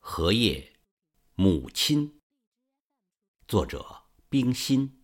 [0.00, 0.72] 荷叶，
[1.34, 2.20] 母亲。
[3.46, 3.84] 作者：
[4.28, 4.94] 冰心。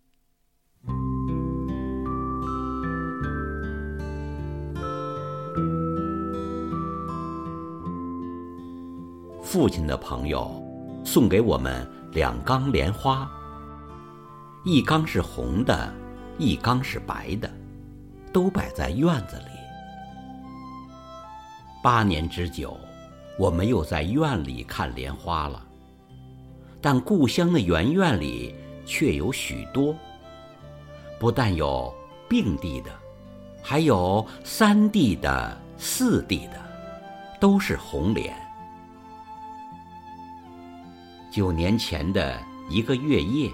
[9.42, 10.62] 父亲的朋友
[11.04, 13.30] 送给我们两缸莲花，
[14.64, 15.92] 一缸是红的，
[16.38, 17.52] 一缸是白的，
[18.32, 19.44] 都摆在院子里。
[21.82, 22.78] 八年之久。
[23.36, 25.60] 我没有在院里看莲花了，
[26.80, 28.54] 但故乡的园院里
[28.86, 29.94] 却有许多。
[31.18, 31.92] 不但有
[32.28, 32.90] 并蒂的，
[33.62, 36.60] 还有三蒂的、四蒂的，
[37.40, 38.34] 都是红莲。
[41.30, 43.50] 九年前的一个月夜，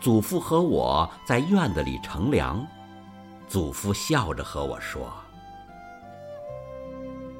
[0.00, 2.66] 祖父和我在院子里乘凉，
[3.48, 5.10] 祖父笑着和我说。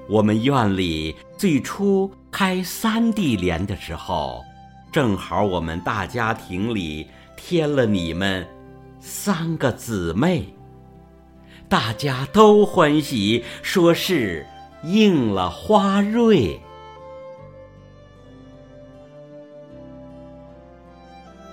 [0.09, 4.45] 我们院里最初开三地莲的时候，
[4.93, 8.47] 正好我们大家庭里添了你们
[9.01, 10.55] 三个姊妹，
[11.69, 14.47] 大家都欢喜，说是
[14.85, 16.61] 应了花瑞。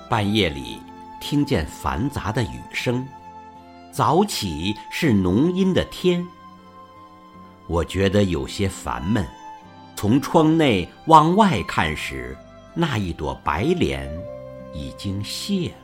[0.07, 0.79] 半夜里
[1.19, 3.03] 听见繁杂的雨声，
[3.91, 6.23] 早起是浓阴的天。
[7.67, 9.25] 我觉得有些烦闷，
[9.95, 12.37] 从窗内往外看时，
[12.73, 14.09] 那一朵白莲
[14.73, 15.75] 已经谢了，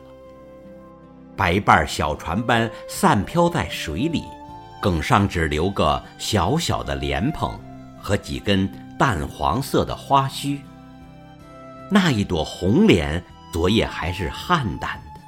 [1.37, 4.23] 白瓣小船般散飘在水里，
[4.81, 7.57] 梗上只留个小小的莲蓬
[8.01, 10.59] 和几根淡黄色的花须。
[11.89, 15.21] 那一朵红莲昨夜还是菡萏的，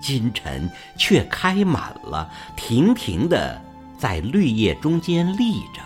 [0.00, 3.60] 今晨却开满了，亭亭的
[3.98, 5.82] 在绿叶中间立着。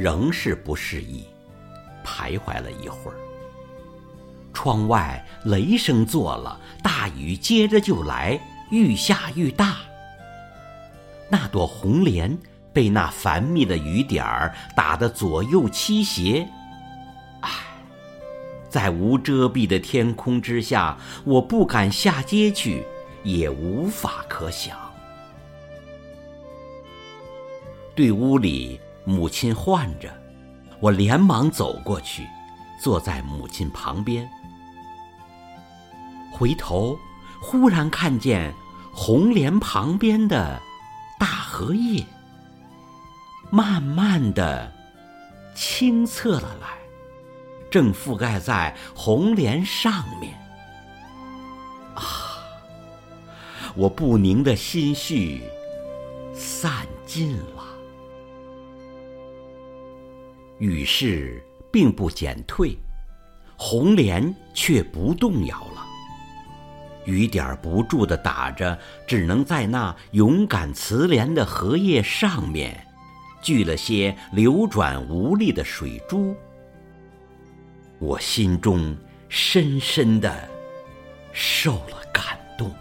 [0.00, 1.24] 仍是不适宜，
[2.04, 3.16] 徘徊了一会儿。
[4.52, 8.38] 窗外雷声作了，大雨接着就来，
[8.70, 9.78] 愈下愈大。
[11.28, 12.38] 那朵红莲
[12.72, 16.48] 被那繁密的雨点儿打得左右倾斜，
[17.40, 17.50] 唉，
[18.68, 22.84] 在无遮蔽的天空之下，我不敢下街去，
[23.24, 24.78] 也无法可想。
[27.96, 28.80] 对屋里。
[29.08, 30.12] 母亲唤着，
[30.80, 32.28] 我连忙走过去，
[32.78, 34.28] 坐在母亲旁边。
[36.30, 36.94] 回头，
[37.40, 38.52] 忽然看见
[38.92, 40.60] 红莲旁边的
[41.18, 42.04] 大荷叶，
[43.48, 44.70] 慢慢的
[45.54, 46.68] 清侧了来，
[47.70, 50.38] 正覆盖在红莲上面。
[51.94, 52.36] 啊！
[53.74, 55.42] 我不宁的心绪
[56.34, 57.57] 散尽了。
[60.58, 61.42] 雨势
[61.72, 62.76] 并不减退，
[63.56, 65.86] 红莲却不动摇了。
[67.04, 72.86] 雨点不住的打着，只能在那勇敢慈怜的荷叶上面，
[73.40, 76.36] 聚了些流转无力的水珠。
[77.98, 78.96] 我心中
[79.28, 80.48] 深深的
[81.32, 82.72] 受了感动。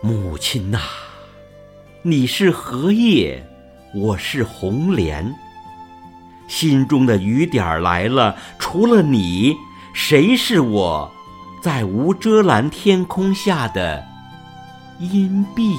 [0.00, 0.80] 母亲呐，
[2.02, 3.46] 你是荷叶。
[3.94, 5.34] 我是红莲，
[6.48, 9.54] 心中的雨点儿来了，除了你，
[9.92, 11.12] 谁是我，
[11.60, 14.02] 在无遮拦天空下的
[14.98, 15.76] 荫蔽？